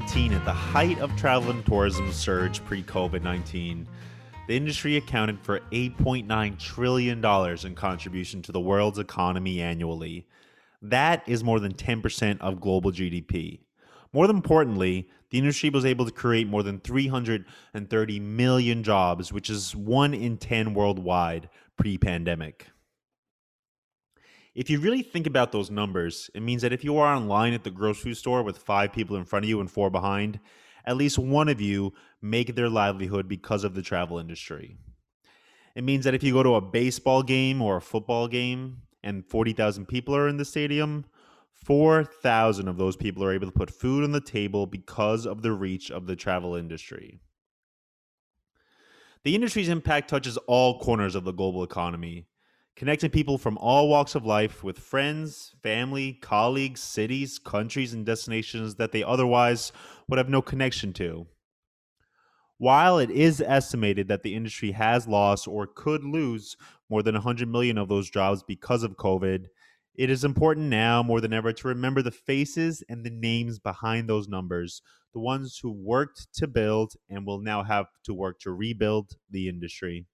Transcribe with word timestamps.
2019, 0.00 0.32
at 0.32 0.44
the 0.46 0.52
height 0.52 0.98
of 1.00 1.14
travel 1.16 1.50
and 1.50 1.66
tourism 1.66 2.10
surge 2.10 2.64
pre 2.64 2.82
COVID 2.82 3.22
19, 3.22 3.86
the 4.48 4.56
industry 4.56 4.96
accounted 4.96 5.38
for 5.42 5.60
$8.9 5.72 6.58
trillion 6.58 7.22
in 7.22 7.74
contribution 7.74 8.40
to 8.42 8.52
the 8.52 8.60
world's 8.60 8.98
economy 8.98 9.60
annually. 9.60 10.26
That 10.80 11.22
is 11.26 11.44
more 11.44 11.60
than 11.60 11.74
10% 11.74 12.40
of 12.40 12.60
global 12.60 12.90
GDP. 12.90 13.60
More 14.14 14.24
importantly, 14.24 15.08
the 15.28 15.38
industry 15.38 15.68
was 15.68 15.84
able 15.84 16.06
to 16.06 16.12
create 16.12 16.48
more 16.48 16.62
than 16.62 16.80
330 16.80 18.20
million 18.20 18.82
jobs, 18.82 19.32
which 19.32 19.50
is 19.50 19.76
one 19.76 20.14
in 20.14 20.38
10 20.38 20.72
worldwide 20.72 21.50
pre 21.76 21.98
pandemic. 21.98 22.68
If 24.60 24.68
you 24.68 24.78
really 24.78 25.00
think 25.00 25.26
about 25.26 25.52
those 25.52 25.70
numbers, 25.70 26.28
it 26.34 26.42
means 26.42 26.60
that 26.60 26.72
if 26.74 26.84
you 26.84 26.98
are 26.98 27.14
online 27.14 27.54
at 27.54 27.64
the 27.64 27.70
grocery 27.70 28.12
store 28.12 28.42
with 28.42 28.58
five 28.58 28.92
people 28.92 29.16
in 29.16 29.24
front 29.24 29.46
of 29.46 29.48
you 29.48 29.58
and 29.58 29.70
four 29.70 29.88
behind, 29.88 30.38
at 30.84 30.98
least 30.98 31.18
one 31.18 31.48
of 31.48 31.62
you 31.62 31.94
make 32.20 32.54
their 32.54 32.68
livelihood 32.68 33.26
because 33.26 33.64
of 33.64 33.74
the 33.74 33.80
travel 33.80 34.18
industry. 34.18 34.76
It 35.74 35.82
means 35.82 36.04
that 36.04 36.12
if 36.12 36.22
you 36.22 36.34
go 36.34 36.42
to 36.42 36.56
a 36.56 36.60
baseball 36.60 37.22
game 37.22 37.62
or 37.62 37.78
a 37.78 37.80
football 37.80 38.28
game 38.28 38.82
and 39.02 39.24
40,000 39.24 39.88
people 39.88 40.14
are 40.14 40.28
in 40.28 40.36
the 40.36 40.44
stadium, 40.44 41.06
4,000 41.54 42.68
of 42.68 42.76
those 42.76 42.96
people 42.96 43.24
are 43.24 43.32
able 43.32 43.46
to 43.46 43.58
put 43.58 43.70
food 43.70 44.04
on 44.04 44.12
the 44.12 44.20
table 44.20 44.66
because 44.66 45.24
of 45.24 45.40
the 45.40 45.52
reach 45.52 45.90
of 45.90 46.06
the 46.06 46.16
travel 46.16 46.54
industry. 46.54 47.22
The 49.24 49.34
industry's 49.34 49.70
impact 49.70 50.10
touches 50.10 50.36
all 50.46 50.80
corners 50.80 51.14
of 51.14 51.24
the 51.24 51.32
global 51.32 51.64
economy, 51.64 52.26
connecting 52.76 53.10
people 53.10 53.38
from 53.38 53.58
all 53.58 53.88
walks 53.88 54.14
of 54.14 54.24
life 54.24 54.64
with 54.64 54.78
friends, 54.78 55.54
family, 55.62 56.14
colleagues, 56.14 56.80
cities, 56.80 57.38
countries, 57.38 57.92
and 57.92 58.06
destinations 58.06 58.76
that 58.76 58.92
they 58.92 59.02
otherwise 59.02 59.72
would 60.08 60.18
have 60.18 60.28
no 60.28 60.40
connection 60.40 60.92
to. 60.94 61.26
While 62.58 62.98
it 62.98 63.10
is 63.10 63.40
estimated 63.40 64.08
that 64.08 64.22
the 64.22 64.34
industry 64.34 64.72
has 64.72 65.08
lost 65.08 65.48
or 65.48 65.66
could 65.66 66.04
lose 66.04 66.56
more 66.90 67.02
than 67.02 67.14
100 67.14 67.48
million 67.48 67.78
of 67.78 67.88
those 67.88 68.10
jobs 68.10 68.42
because 68.42 68.82
of 68.82 68.96
COVID, 68.96 69.46
it 69.94 70.10
is 70.10 70.24
important 70.24 70.66
now 70.66 71.02
more 71.02 71.20
than 71.20 71.32
ever 71.32 71.52
to 71.52 71.68
remember 71.68 72.02
the 72.02 72.10
faces 72.10 72.82
and 72.88 73.04
the 73.04 73.10
names 73.10 73.58
behind 73.58 74.08
those 74.08 74.28
numbers, 74.28 74.82
the 75.12 75.20
ones 75.20 75.58
who 75.62 75.72
worked 75.72 76.28
to 76.34 76.46
build 76.46 76.94
and 77.08 77.26
will 77.26 77.40
now 77.40 77.62
have 77.62 77.86
to 78.04 78.14
work 78.14 78.38
to 78.40 78.52
rebuild 78.52 79.12
the 79.30 79.48
industry 79.48 80.06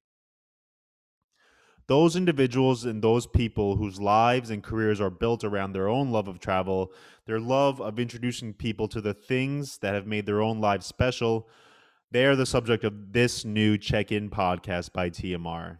those 1.89 2.17
individuals 2.17 2.85
and 2.85 3.01
those 3.01 3.27
people 3.27 3.77
whose 3.77 4.01
lives 4.01 4.51
and 4.51 4.63
careers 4.63 5.01
are 5.01 5.11
built 5.11 5.45
around 5.45 5.73
their 5.73 5.89
own 5.89 6.11
love 6.11 6.27
of 6.27 6.41
travel, 6.41 6.93
their 7.27 7.39
love 7.39 7.81
of 7.81 7.99
introducing 7.99 8.53
people 8.53 8.89
to 8.89 9.01
the 9.01 9.15
things 9.15 9.79
that 9.79 9.95
have 9.95 10.07
made 10.07 10.27
their 10.27 10.43
own 10.43 10.61
lives 10.61 10.87
special, 10.87 11.49
they 12.11 12.25
are 12.25 12.37
the 12.37 12.47
subject 12.47 12.83
of 12.83 13.13
this 13.13 13.45
new 13.45 13.79
check 13.79 14.11
in 14.11 14.31
podcast 14.31 14.93
by 14.93 15.11
TMR. 15.11 15.79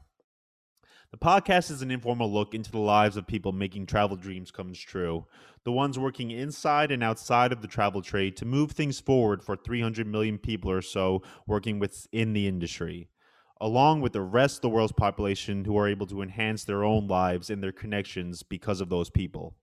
The 1.11 1.19
podcast 1.19 1.71
is 1.71 1.83
an 1.83 1.91
informal 1.91 2.33
look 2.33 2.55
into 2.55 2.71
the 2.71 2.79
lives 2.79 3.17
of 3.17 3.27
people 3.27 3.53
making 3.53 3.87
travel 3.87 4.17
dreams 4.17 4.51
come 4.51 4.73
true, 4.75 5.27
the 5.65 5.73
ones 5.73 5.99
working 5.99 6.31
inside 6.31 6.93
and 6.93 7.03
outside 7.03 7.53
of 7.53 7.63
the 7.63 7.69
travel 7.69 8.03
trade 8.03 8.37
to 8.37 8.45
move 8.45 8.73
things 8.73 9.01
forward 9.01 9.43
for 9.43 9.57
300 9.57 10.07
million 10.07 10.39
people 10.39 10.71
or 10.71 10.83
so 10.83 11.23
working 11.47 11.79
within 11.79 12.33
the 12.33 12.47
industry 12.47 13.09
along 13.61 14.01
with 14.01 14.13
the 14.13 14.21
rest 14.21 14.57
of 14.57 14.63
the 14.63 14.69
world's 14.69 14.93
population 14.93 15.65
who 15.65 15.77
are 15.77 15.89
able 15.89 16.07
to 16.07 16.23
enhance 16.23 16.65
their 16.65 16.85
own 16.85 17.07
lives 17.07 17.51
and 17.51 17.63
their 17.63 17.73
connections 17.73 18.43
because 18.43 18.81
of 18.81 18.89
those 18.89 19.11
people. 19.11 19.55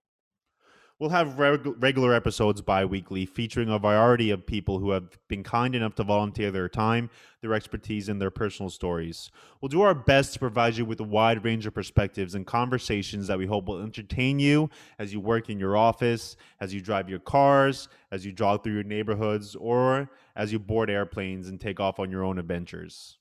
We'll 0.99 1.09
have 1.09 1.39
reg- 1.39 1.83
regular 1.83 2.13
episodes 2.13 2.61
bi 2.61 2.85
weekly 2.85 3.25
featuring 3.25 3.67
a 3.67 3.79
variety 3.79 4.29
of 4.29 4.45
people 4.45 4.79
who 4.79 4.91
have 4.91 5.17
been 5.27 5.43
kind 5.43 5.73
enough 5.73 5.95
to 5.95 6.03
volunteer 6.03 6.51
their 6.51 6.69
time, 6.69 7.09
their 7.41 7.53
expertise, 7.55 8.09
and 8.09 8.21
their 8.21 8.29
personal 8.29 8.69
stories. 8.69 9.31
We'll 9.59 9.69
do 9.69 9.81
our 9.81 9.95
best 9.95 10.33
to 10.33 10.39
provide 10.39 10.77
you 10.77 10.85
with 10.85 10.99
a 10.99 11.03
wide 11.03 11.43
range 11.43 11.65
of 11.65 11.73
perspectives 11.73 12.35
and 12.35 12.45
conversations 12.45 13.27
that 13.27 13.39
we 13.39 13.47
hope 13.47 13.65
will 13.65 13.81
entertain 13.81 14.39
you 14.39 14.69
as 14.99 15.11
you 15.11 15.19
work 15.19 15.49
in 15.49 15.59
your 15.59 15.75
office, 15.75 16.37
as 16.61 16.73
you 16.73 16.79
drive 16.79 17.09
your 17.09 17.19
cars, 17.19 17.89
as 18.11 18.23
you 18.23 18.31
jog 18.31 18.63
through 18.63 18.75
your 18.75 18.83
neighborhoods, 18.83 19.55
or 19.55 20.09
as 20.35 20.53
you 20.53 20.59
board 20.59 20.91
airplanes 20.91 21.49
and 21.49 21.59
take 21.59 21.79
off 21.79 21.99
on 21.99 22.11
your 22.11 22.23
own 22.23 22.37
adventures. 22.37 23.17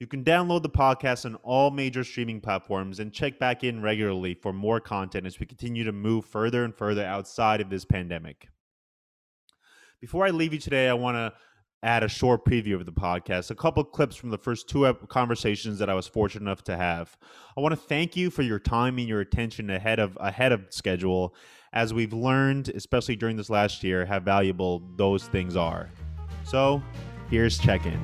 You 0.00 0.06
can 0.06 0.22
download 0.22 0.62
the 0.62 0.70
podcast 0.70 1.24
on 1.24 1.34
all 1.36 1.72
major 1.72 2.04
streaming 2.04 2.40
platforms 2.40 3.00
and 3.00 3.12
check 3.12 3.40
back 3.40 3.64
in 3.64 3.82
regularly 3.82 4.34
for 4.34 4.52
more 4.52 4.78
content 4.78 5.26
as 5.26 5.40
we 5.40 5.46
continue 5.46 5.82
to 5.82 5.92
move 5.92 6.24
further 6.24 6.62
and 6.62 6.72
further 6.72 7.04
outside 7.04 7.60
of 7.60 7.68
this 7.68 7.84
pandemic. 7.84 8.48
Before 10.00 10.24
I 10.24 10.30
leave 10.30 10.52
you 10.52 10.60
today, 10.60 10.88
I 10.88 10.94
want 10.94 11.16
to 11.16 11.32
add 11.82 12.04
a 12.04 12.08
short 12.08 12.44
preview 12.44 12.76
of 12.76 12.86
the 12.86 12.92
podcast, 12.92 13.50
a 13.50 13.56
couple 13.56 13.82
clips 13.82 14.14
from 14.14 14.30
the 14.30 14.38
first 14.38 14.68
two 14.68 14.92
conversations 15.08 15.80
that 15.80 15.90
I 15.90 15.94
was 15.94 16.06
fortunate 16.06 16.42
enough 16.42 16.62
to 16.64 16.76
have. 16.76 17.16
I 17.56 17.60
want 17.60 17.72
to 17.72 17.80
thank 17.80 18.16
you 18.16 18.30
for 18.30 18.42
your 18.42 18.60
time 18.60 18.98
and 18.98 19.08
your 19.08 19.20
attention 19.20 19.68
ahead 19.68 19.98
of 19.98 20.16
ahead 20.20 20.52
of 20.52 20.66
schedule 20.70 21.34
as 21.72 21.92
we've 21.92 22.12
learned, 22.12 22.68
especially 22.68 23.16
during 23.16 23.36
this 23.36 23.50
last 23.50 23.82
year, 23.82 24.06
how 24.06 24.20
valuable 24.20 24.80
those 24.96 25.26
things 25.26 25.56
are. 25.56 25.90
So, 26.44 26.82
here's 27.30 27.58
check-in. 27.58 28.00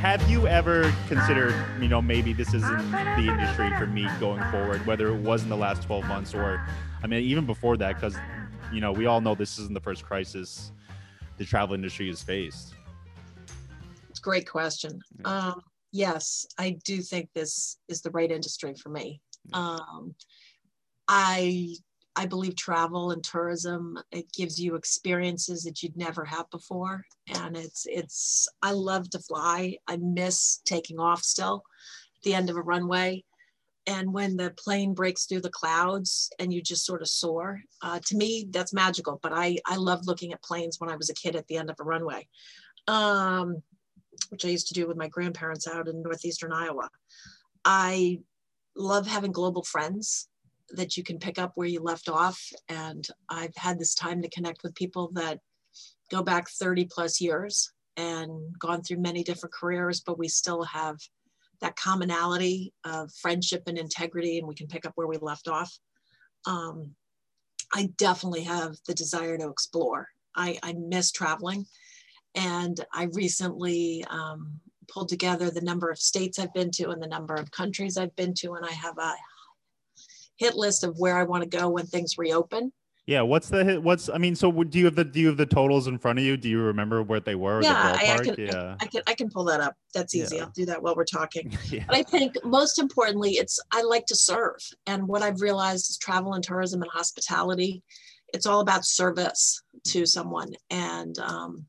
Have 0.00 0.28
you 0.28 0.48
ever 0.48 0.92
considered, 1.08 1.54
you 1.80 1.86
know, 1.86 2.02
maybe 2.02 2.32
this 2.32 2.52
isn't 2.52 2.90
the 2.90 3.28
industry 3.28 3.70
for 3.78 3.86
me 3.86 4.08
going 4.18 4.42
forward, 4.50 4.84
whether 4.86 5.08
it 5.08 5.20
was 5.20 5.42
in 5.44 5.48
the 5.48 5.56
last 5.56 5.82
12 5.82 6.04
months 6.06 6.34
or, 6.34 6.66
I 7.02 7.06
mean, 7.06 7.22
even 7.22 7.46
before 7.46 7.76
that, 7.76 7.94
because, 7.94 8.16
you 8.72 8.80
know, 8.80 8.92
we 8.92 9.06
all 9.06 9.20
know 9.20 9.34
this 9.34 9.58
isn't 9.58 9.74
the 9.74 9.80
first 9.80 10.04
crisis 10.04 10.72
the 11.40 11.44
travel 11.44 11.74
industry 11.74 12.08
has 12.08 12.22
faced? 12.22 12.74
It's 14.08 14.18
a 14.18 14.22
great 14.22 14.48
question. 14.48 15.00
Um, 15.24 15.60
yes, 15.92 16.46
I 16.58 16.78
do 16.84 17.02
think 17.02 17.30
this 17.34 17.78
is 17.88 18.02
the 18.02 18.10
right 18.10 18.30
industry 18.30 18.74
for 18.74 18.88
me. 18.88 19.20
Um, 19.52 20.14
I 21.08 21.74
I 22.20 22.26
believe 22.26 22.54
travel 22.54 23.12
and 23.12 23.24
tourism 23.24 23.98
it 24.12 24.30
gives 24.30 24.60
you 24.60 24.74
experiences 24.74 25.62
that 25.62 25.82
you'd 25.82 25.96
never 25.96 26.22
have 26.26 26.50
before, 26.50 27.02
and 27.34 27.56
it's 27.56 27.86
it's 27.88 28.46
I 28.60 28.72
love 28.72 29.08
to 29.10 29.18
fly. 29.20 29.78
I 29.88 29.96
miss 29.96 30.60
taking 30.66 31.00
off 31.00 31.22
still 31.22 31.64
at 32.18 32.22
the 32.22 32.34
end 32.34 32.50
of 32.50 32.56
a 32.56 32.62
runway, 32.62 33.24
and 33.86 34.12
when 34.12 34.36
the 34.36 34.50
plane 34.50 34.92
breaks 34.92 35.24
through 35.24 35.40
the 35.40 35.48
clouds 35.48 36.28
and 36.38 36.52
you 36.52 36.60
just 36.60 36.84
sort 36.84 37.00
of 37.00 37.08
soar. 37.08 37.62
Uh, 37.80 38.00
to 38.04 38.16
me, 38.18 38.46
that's 38.50 38.74
magical. 38.74 39.18
But 39.22 39.32
I 39.32 39.56
I 39.64 39.76
loved 39.76 40.06
looking 40.06 40.34
at 40.34 40.42
planes 40.42 40.78
when 40.78 40.90
I 40.90 40.96
was 40.96 41.08
a 41.08 41.14
kid 41.14 41.36
at 41.36 41.46
the 41.46 41.56
end 41.56 41.70
of 41.70 41.76
a 41.80 41.84
runway. 41.84 42.28
Um, 42.86 43.62
which 44.28 44.44
I 44.44 44.48
used 44.48 44.68
to 44.68 44.74
do 44.74 44.86
with 44.86 44.98
my 44.98 45.08
grandparents 45.08 45.66
out 45.66 45.88
in 45.88 46.02
northeastern 46.02 46.52
Iowa. 46.52 46.90
I 47.64 48.20
love 48.76 49.06
having 49.06 49.32
global 49.32 49.62
friends 49.62 50.28
that 50.72 50.96
you 50.96 51.02
can 51.02 51.18
pick 51.18 51.38
up 51.38 51.52
where 51.54 51.68
you 51.68 51.80
left 51.80 52.08
off. 52.08 52.40
And 52.68 53.06
I've 53.28 53.56
had 53.56 53.78
this 53.78 53.94
time 53.94 54.22
to 54.22 54.30
connect 54.30 54.62
with 54.62 54.74
people 54.74 55.10
that 55.14 55.40
go 56.10 56.22
back 56.22 56.48
30 56.48 56.88
plus 56.90 57.20
years 57.20 57.72
and 57.96 58.58
gone 58.58 58.82
through 58.82 58.98
many 58.98 59.22
different 59.22 59.52
careers, 59.52 60.00
but 60.00 60.18
we 60.18 60.28
still 60.28 60.62
have 60.64 60.96
that 61.60 61.76
commonality 61.76 62.72
of 62.84 63.12
friendship 63.12 63.64
and 63.66 63.78
integrity, 63.78 64.38
and 64.38 64.48
we 64.48 64.54
can 64.54 64.66
pick 64.66 64.86
up 64.86 64.92
where 64.94 65.06
we 65.06 65.18
left 65.18 65.48
off. 65.48 65.78
Um, 66.46 66.94
I 67.72 67.90
definitely 67.98 68.42
have 68.42 68.76
the 68.86 68.94
desire 68.94 69.36
to 69.38 69.48
explore. 69.48 70.08
I, 70.34 70.58
I 70.62 70.72
miss 70.72 71.12
traveling, 71.12 71.66
and 72.34 72.80
I 72.92 73.04
recently 73.12 74.04
um, 74.08 74.60
pulled 74.88 75.08
together 75.08 75.50
the 75.50 75.60
number 75.60 75.90
of 75.90 75.98
states 75.98 76.38
I've 76.38 76.54
been 76.54 76.70
to 76.72 76.90
and 76.90 77.02
the 77.02 77.08
number 77.08 77.34
of 77.34 77.50
countries 77.50 77.96
I've 77.96 78.16
been 78.16 78.34
to, 78.34 78.54
and 78.54 78.64
I 78.64 78.72
have 78.72 78.98
a 78.98 79.14
hit 80.40 80.56
list 80.56 80.82
of 80.82 80.98
where 80.98 81.16
I 81.16 81.22
want 81.22 81.44
to 81.44 81.48
go 81.48 81.68
when 81.68 81.86
things 81.86 82.18
reopen. 82.18 82.72
Yeah, 83.06 83.22
what's 83.22 83.48
the 83.48 83.64
hit? 83.64 83.82
What's 83.82 84.08
I 84.08 84.18
mean, 84.18 84.34
so 84.34 84.50
do 84.52 84.78
you 84.78 84.84
have 84.86 84.94
the 84.94 85.04
do 85.04 85.20
you 85.20 85.26
have 85.28 85.36
the 85.36 85.46
totals 85.46 85.86
in 85.86 85.98
front 85.98 86.18
of 86.18 86.24
you? 86.24 86.36
Do 86.36 86.48
you 86.48 86.62
remember 86.62 87.02
what 87.02 87.24
they 87.24 87.34
were? 87.34 87.62
Yeah, 87.62 87.96
I, 87.98 88.14
I, 88.14 88.18
can. 88.18 88.34
Yeah, 88.38 88.76
I, 88.80 88.84
I, 88.84 88.86
can. 88.86 89.02
I 89.08 89.14
can 89.14 89.28
pull 89.28 89.44
that 89.44 89.60
up. 89.60 89.74
That's 89.94 90.14
easy. 90.14 90.36
Yeah. 90.36 90.44
I'll 90.44 90.50
do 90.50 90.64
that 90.66 90.82
while 90.82 90.94
we're 90.94 91.04
talking. 91.04 91.56
yeah. 91.70 91.84
But 91.86 91.96
I 91.96 92.02
think 92.02 92.36
most 92.44 92.78
importantly, 92.78 93.32
it's 93.32 93.58
I 93.72 93.82
like 93.82 94.06
to 94.06 94.16
serve, 94.16 94.58
and 94.86 95.08
what 95.08 95.22
I've 95.22 95.40
realized 95.40 95.90
is 95.90 95.98
travel 95.98 96.34
and 96.34 96.44
tourism 96.44 96.82
and 96.82 96.90
hospitality. 96.90 97.82
It's 98.32 98.46
all 98.46 98.60
about 98.60 98.84
service 98.84 99.60
to 99.88 100.06
someone, 100.06 100.52
and 100.70 101.18
um, 101.18 101.66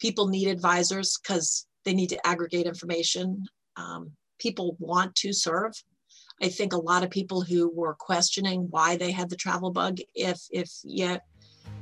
people 0.00 0.26
need 0.26 0.48
advisors 0.48 1.18
because 1.22 1.66
they 1.84 1.94
need 1.94 2.08
to 2.08 2.26
aggregate 2.26 2.66
information. 2.66 3.44
Um, 3.76 4.10
people 4.40 4.76
want 4.80 5.14
to 5.16 5.32
serve 5.32 5.72
I 6.42 6.48
think 6.48 6.72
a 6.72 6.78
lot 6.78 7.02
of 7.02 7.10
people 7.10 7.42
who 7.42 7.68
were 7.68 7.94
questioning 7.94 8.68
why 8.70 8.96
they 8.96 9.12
had 9.12 9.30
the 9.30 9.36
travel 9.36 9.70
bug, 9.70 9.98
if 10.14 10.40
if 10.50 10.70
you 10.82 11.18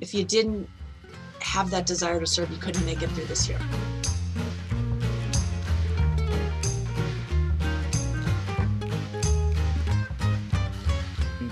if 0.00 0.14
you 0.14 0.24
didn't 0.24 0.68
have 1.40 1.70
that 1.70 1.86
desire 1.86 2.20
to 2.20 2.26
serve, 2.26 2.50
you 2.50 2.58
couldn't 2.58 2.84
make 2.84 3.02
it 3.02 3.10
through 3.10 3.24
this 3.24 3.48
year. 3.48 3.58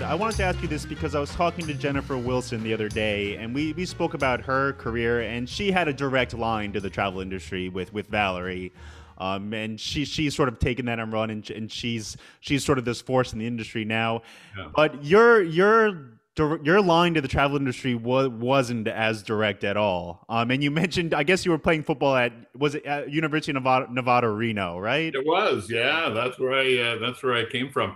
I 0.03 0.15
wanted 0.15 0.35
to 0.37 0.43
ask 0.43 0.61
you 0.61 0.67
this 0.67 0.85
because 0.85 1.15
I 1.15 1.21
was 1.21 1.33
talking 1.35 1.65
to 1.67 1.73
Jennifer 1.73 2.17
Wilson 2.17 2.63
the 2.63 2.73
other 2.73 2.89
day, 2.89 3.37
and 3.37 3.55
we, 3.55 3.71
we 3.73 3.85
spoke 3.85 4.13
about 4.13 4.41
her 4.41 4.73
career, 4.73 5.21
and 5.21 5.47
she 5.47 5.71
had 5.71 5.87
a 5.87 5.93
direct 5.93 6.33
line 6.33 6.73
to 6.73 6.81
the 6.81 6.89
travel 6.89 7.21
industry 7.21 7.69
with, 7.69 7.93
with 7.93 8.07
Valerie. 8.07 8.73
Um, 9.21 9.53
and 9.53 9.79
she 9.79 10.03
she's 10.03 10.35
sort 10.35 10.49
of 10.49 10.57
taken 10.57 10.85
that 10.87 10.99
and 10.99 11.13
run, 11.13 11.29
and, 11.29 11.47
and 11.51 11.71
she's 11.71 12.17
she's 12.39 12.65
sort 12.65 12.79
of 12.79 12.85
this 12.85 13.01
force 13.01 13.33
in 13.33 13.39
the 13.39 13.47
industry 13.47 13.85
now. 13.85 14.23
Yeah. 14.57 14.69
But 14.75 15.05
your 15.05 15.41
your 15.41 16.17
your 16.37 16.81
line 16.81 17.13
to 17.13 17.21
the 17.21 17.27
travel 17.27 17.57
industry 17.57 17.93
was, 17.93 18.29
wasn't 18.29 18.87
as 18.87 19.21
direct 19.21 19.63
at 19.63 19.77
all. 19.77 20.25
Um, 20.29 20.49
and 20.49 20.63
you 20.63 20.71
mentioned, 20.71 21.13
I 21.13 21.23
guess 21.23 21.45
you 21.45 21.51
were 21.51 21.59
playing 21.59 21.83
football 21.83 22.15
at 22.15 22.31
was 22.57 22.73
it 22.75 22.85
at 22.85 23.11
University 23.11 23.51
of 23.51 23.55
Nevada, 23.55 23.93
Nevada 23.93 24.29
Reno, 24.29 24.79
right? 24.79 25.13
It 25.13 25.25
was, 25.25 25.69
yeah. 25.69 26.09
That's 26.09 26.39
where 26.39 26.53
I 26.53 26.77
uh, 26.77 26.99
that's 26.99 27.21
where 27.21 27.33
I 27.33 27.45
came 27.45 27.69
from. 27.69 27.95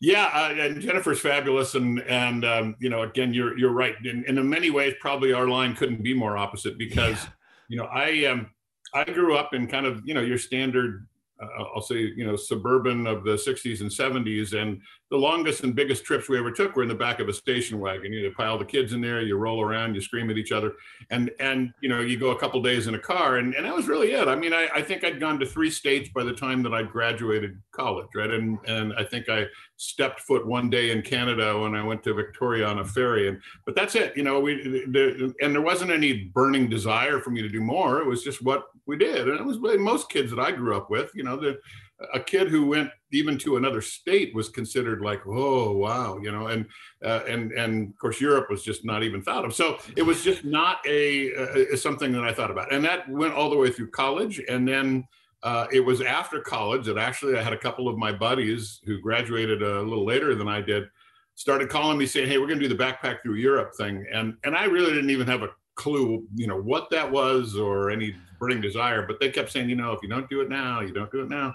Yeah, 0.00 0.30
uh, 0.34 0.54
and 0.58 0.80
Jennifer's 0.80 1.20
fabulous, 1.20 1.74
and 1.74 2.00
and 2.02 2.44
um, 2.44 2.76
you 2.80 2.90
know, 2.90 3.02
again, 3.02 3.32
you're 3.32 3.56
you're 3.58 3.72
right. 3.72 3.94
In, 4.04 4.24
in 4.24 4.48
many 4.48 4.70
ways, 4.70 4.94
probably 5.00 5.32
our 5.32 5.48
line 5.48 5.74
couldn't 5.74 6.02
be 6.02 6.12
more 6.12 6.36
opposite 6.36 6.76
because, 6.76 7.24
yeah. 7.24 7.30
you 7.68 7.76
know, 7.78 7.84
I 7.84 8.24
um 8.26 8.50
I 8.96 9.04
grew 9.04 9.36
up 9.36 9.54
in 9.54 9.66
kind 9.66 9.86
of 9.86 10.02
you 10.04 10.14
know 10.14 10.22
your 10.22 10.38
standard 10.38 11.06
uh, 11.40 11.64
I'll 11.74 11.82
say, 11.82 11.96
you 12.16 12.26
know, 12.26 12.36
suburban 12.36 13.06
of 13.06 13.24
the 13.24 13.32
60s 13.32 13.80
and 13.82 13.90
70s. 13.90 14.54
And 14.54 14.80
the 15.10 15.16
longest 15.16 15.64
and 15.64 15.74
biggest 15.74 16.04
trips 16.04 16.28
we 16.28 16.38
ever 16.38 16.50
took 16.50 16.74
were 16.74 16.82
in 16.82 16.88
the 16.88 16.94
back 16.94 17.20
of 17.20 17.28
a 17.28 17.32
station 17.32 17.78
wagon. 17.78 18.12
You 18.12 18.24
know, 18.24 18.34
pile 18.34 18.58
the 18.58 18.64
kids 18.64 18.92
in 18.92 19.00
there, 19.00 19.20
you 19.20 19.36
roll 19.36 19.60
around, 19.60 19.94
you 19.94 20.00
scream 20.00 20.30
at 20.30 20.38
each 20.38 20.52
other. 20.52 20.72
And, 21.10 21.30
and 21.38 21.72
you 21.82 21.88
know, 21.88 22.00
you 22.00 22.18
go 22.18 22.30
a 22.30 22.38
couple 22.38 22.62
days 22.62 22.86
in 22.86 22.94
a 22.94 22.98
car. 22.98 23.36
And, 23.36 23.54
and 23.54 23.66
that 23.66 23.74
was 23.74 23.86
really 23.86 24.12
it. 24.12 24.28
I 24.28 24.34
mean, 24.34 24.54
I, 24.54 24.68
I 24.74 24.82
think 24.82 25.04
I'd 25.04 25.20
gone 25.20 25.38
to 25.40 25.46
three 25.46 25.70
states 25.70 26.08
by 26.14 26.24
the 26.24 26.32
time 26.32 26.62
that 26.62 26.72
I 26.72 26.82
graduated 26.82 27.60
college, 27.76 28.08
right? 28.14 28.30
And, 28.30 28.58
and 28.66 28.92
I 28.94 29.04
think 29.04 29.28
I 29.28 29.44
stepped 29.76 30.20
foot 30.20 30.46
one 30.46 30.70
day 30.70 30.90
in 30.90 31.02
Canada 31.02 31.58
when 31.58 31.74
I 31.74 31.82
went 31.84 32.02
to 32.04 32.14
Victoria 32.14 32.66
on 32.66 32.78
a 32.78 32.84
ferry. 32.84 33.28
And, 33.28 33.40
but 33.64 33.74
that's 33.74 33.94
it, 33.94 34.16
you 34.16 34.22
know, 34.22 34.40
we, 34.40 34.54
the, 34.94 35.34
and 35.42 35.54
there 35.54 35.62
wasn't 35.62 35.90
any 35.90 36.24
burning 36.34 36.68
desire 36.68 37.20
for 37.20 37.30
me 37.30 37.42
to 37.42 37.48
do 37.48 37.60
more. 37.60 38.00
It 38.00 38.06
was 38.06 38.22
just 38.22 38.42
what 38.42 38.64
we 38.86 38.96
did. 38.96 39.28
And 39.28 39.38
it 39.38 39.44
was 39.44 39.58
most 39.78 40.08
kids 40.08 40.30
that 40.30 40.40
I 40.40 40.52
grew 40.52 40.76
up 40.76 40.90
with, 40.90 41.10
you 41.14 41.24
know, 41.24 41.36
the, 41.36 41.58
a 42.12 42.20
kid 42.20 42.48
who 42.48 42.66
went 42.66 42.90
even 43.12 43.38
to 43.38 43.56
another 43.56 43.80
state 43.80 44.34
was 44.34 44.48
considered 44.48 45.00
like, 45.00 45.22
oh 45.26 45.72
wow, 45.72 46.18
you 46.18 46.30
know, 46.30 46.48
and 46.48 46.66
uh, 47.04 47.20
and 47.26 47.52
and 47.52 47.88
of 47.88 47.98
course 47.98 48.20
Europe 48.20 48.50
was 48.50 48.62
just 48.62 48.84
not 48.84 49.02
even 49.02 49.22
thought 49.22 49.44
of. 49.44 49.54
So 49.54 49.78
it 49.96 50.02
was 50.02 50.22
just 50.22 50.44
not 50.44 50.78
a, 50.86 51.30
a 51.72 51.76
something 51.76 52.12
that 52.12 52.24
I 52.24 52.32
thought 52.32 52.50
about, 52.50 52.72
and 52.72 52.84
that 52.84 53.08
went 53.08 53.34
all 53.34 53.48
the 53.48 53.56
way 53.56 53.70
through 53.70 53.90
college, 53.90 54.40
and 54.48 54.66
then. 54.66 55.06
Uh, 55.42 55.66
it 55.72 55.80
was 55.80 56.00
after 56.00 56.40
college 56.40 56.86
that 56.86 56.98
actually 56.98 57.36
I 57.38 57.42
had 57.42 57.52
a 57.52 57.58
couple 57.58 57.88
of 57.88 57.98
my 57.98 58.12
buddies 58.12 58.80
who 58.84 59.00
graduated 59.00 59.62
a 59.62 59.82
little 59.82 60.04
later 60.04 60.34
than 60.34 60.48
I 60.48 60.60
did, 60.60 60.84
started 61.34 61.68
calling 61.68 61.98
me 61.98 62.06
saying, 62.06 62.28
"Hey, 62.28 62.38
we're 62.38 62.46
going 62.46 62.58
to 62.58 62.68
do 62.68 62.74
the 62.74 62.82
backpack 62.82 63.22
through 63.22 63.34
Europe 63.34 63.74
thing," 63.76 64.04
and 64.12 64.36
and 64.44 64.56
I 64.56 64.64
really 64.64 64.92
didn't 64.92 65.10
even 65.10 65.26
have 65.26 65.42
a 65.42 65.50
clue, 65.76 66.26
you 66.34 66.46
know, 66.46 66.60
what 66.60 66.90
that 66.90 67.10
was 67.10 67.56
or 67.56 67.90
any 67.90 68.14
burning 68.40 68.60
desire. 68.60 69.06
But 69.06 69.20
they 69.20 69.30
kept 69.30 69.52
saying, 69.52 69.68
you 69.68 69.76
know, 69.76 69.92
if 69.92 70.02
you 70.02 70.08
don't 70.08 70.28
do 70.28 70.40
it 70.40 70.48
now, 70.48 70.80
you 70.80 70.92
don't 70.92 71.12
do 71.12 71.20
it 71.20 71.28
now. 71.28 71.54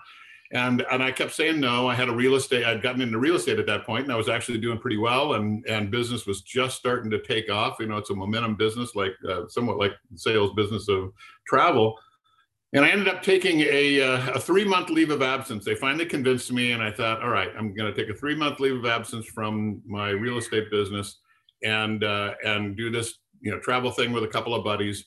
And 0.54 0.86
and 0.92 1.02
I 1.02 1.12
kept 1.12 1.34
saying 1.34 1.60
no. 1.60 1.88
I 1.88 1.96
had 1.96 2.10
a 2.10 2.14
real 2.14 2.36
estate. 2.36 2.66
I'd 2.66 2.82
gotten 2.82 3.02
into 3.02 3.18
real 3.18 3.36
estate 3.36 3.58
at 3.58 3.66
that 3.68 3.86
point, 3.86 4.04
and 4.04 4.12
I 4.12 4.18
was 4.18 4.28
actually 4.30 4.58
doing 4.58 4.80
pretty 4.80 4.98
well. 4.98 5.34
And 5.34 5.66
and 5.66 5.90
business 5.90 6.26
was 6.26 6.42
just 6.42 6.78
starting 6.78 7.10
to 7.12 7.22
take 7.22 7.50
off. 7.50 7.78
You 7.80 7.88
know, 7.88 7.98
it's 7.98 8.10
a 8.10 8.16
momentum 8.16 8.56
business, 8.56 8.94
like 8.94 9.14
uh, 9.28 9.48
somewhat 9.48 9.78
like 9.78 9.94
sales 10.16 10.52
business 10.54 10.90
of 10.90 11.14
travel. 11.48 11.98
And 12.74 12.86
I 12.86 12.90
ended 12.90 13.10
up 13.10 13.22
taking 13.22 13.60
a, 13.62 14.02
uh, 14.02 14.32
a 14.32 14.40
three 14.40 14.64
month 14.64 14.90
leave 14.90 15.10
of 15.10 15.22
absence. 15.22 15.66
They 15.66 15.76
finally 15.76 16.06
convinced 16.06 16.52
me, 16.54 16.72
and 16.72 16.82
I 16.82 16.92
thought, 16.92 17.22
all 17.22 17.30
right, 17.30 17.50
I'm 17.58 17.74
going 17.74 17.94
to 17.94 18.00
take 18.00 18.14
a 18.14 18.18
three 18.18 18.36
month 18.36 18.60
leave 18.60 18.78
of 18.78 18.86
absence 18.86 19.26
from 19.26 19.82
my 19.86 20.10
real 20.10 20.38
estate 20.38 20.72
business 20.72 21.20
and 21.64 22.04
uh, 22.04 22.34
and 22.44 22.76
do 22.76 22.90
this 22.90 23.16
you 23.42 23.52
know 23.52 23.60
travel 23.60 23.92
thing 23.92 24.12
with 24.12 24.24
a 24.24 24.28
couple 24.28 24.56
of 24.56 24.64
buddies. 24.64 25.06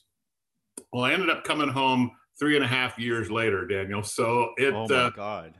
Well, 0.91 1.03
I 1.03 1.13
ended 1.13 1.29
up 1.29 1.43
coming 1.43 1.69
home 1.69 2.11
three 2.37 2.55
and 2.55 2.63
a 2.63 2.67
half 2.67 2.99
years 2.99 3.31
later, 3.31 3.65
Daniel. 3.65 4.03
So 4.03 4.51
it. 4.57 4.73
Oh 4.73 4.87
my 4.87 4.95
uh, 4.95 5.09
god. 5.11 5.55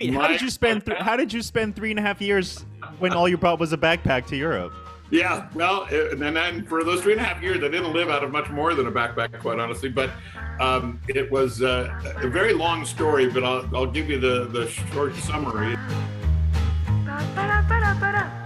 Wait, 0.00 0.12
my, 0.12 0.22
how 0.22 0.28
did 0.28 0.42
you 0.42 0.50
spend? 0.50 0.84
Th- 0.86 0.98
how 0.98 1.16
did 1.16 1.32
you 1.32 1.42
spend 1.42 1.74
three 1.74 1.90
and 1.90 1.98
a 1.98 2.02
half 2.02 2.20
years 2.20 2.64
when 2.98 3.12
all 3.12 3.28
you 3.28 3.36
brought 3.36 3.58
was 3.58 3.72
a 3.72 3.78
backpack 3.78 4.26
to 4.28 4.36
Europe? 4.36 4.72
Yeah, 5.10 5.48
well, 5.54 5.84
and 5.84 6.20
then 6.20 6.64
for 6.66 6.84
those 6.84 7.00
three 7.00 7.12
and 7.12 7.20
a 7.20 7.24
half 7.24 7.42
years, 7.42 7.58
I 7.58 7.68
didn't 7.68 7.94
live 7.94 8.10
out 8.10 8.22
of 8.22 8.30
much 8.30 8.50
more 8.50 8.74
than 8.74 8.86
a 8.86 8.92
backpack, 8.92 9.38
quite 9.40 9.58
honestly. 9.58 9.88
But 9.88 10.10
um, 10.60 11.00
it 11.08 11.30
was 11.30 11.62
uh, 11.62 11.88
a 12.16 12.28
very 12.28 12.52
long 12.52 12.84
story, 12.84 13.28
but 13.30 13.42
I'll, 13.42 13.68
I'll 13.74 13.86
give 13.86 14.10
you 14.10 14.20
the, 14.20 14.46
the 14.46 14.68
short 14.68 15.14
summary. 15.16 15.76
Ba-ba-da-ba-da-ba-da. 17.06 18.37